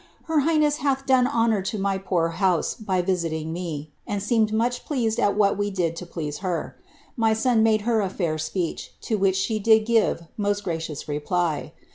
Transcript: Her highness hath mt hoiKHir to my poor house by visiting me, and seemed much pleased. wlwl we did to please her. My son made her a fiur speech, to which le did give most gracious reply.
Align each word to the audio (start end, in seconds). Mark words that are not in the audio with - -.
Her 0.23 0.39
highness 0.39 0.77
hath 0.77 1.07
mt 1.07 1.27
hoiKHir 1.29 1.63
to 1.65 1.77
my 1.77 1.99
poor 1.99 2.29
house 2.29 2.73
by 2.73 3.03
visiting 3.03 3.53
me, 3.53 3.91
and 4.07 4.19
seemed 4.23 4.51
much 4.51 4.83
pleased. 4.83 5.19
wlwl 5.19 5.55
we 5.55 5.69
did 5.69 5.95
to 5.97 6.07
please 6.07 6.39
her. 6.39 6.75
My 7.15 7.33
son 7.33 7.61
made 7.61 7.81
her 7.81 8.01
a 8.01 8.09
fiur 8.09 8.39
speech, 8.41 8.93
to 9.01 9.19
which 9.19 9.47
le 9.51 9.59
did 9.59 9.85
give 9.85 10.23
most 10.37 10.63
gracious 10.63 11.07
reply. 11.07 11.73